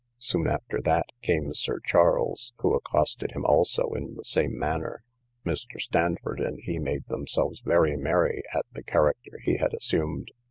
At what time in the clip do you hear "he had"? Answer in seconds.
9.43-9.75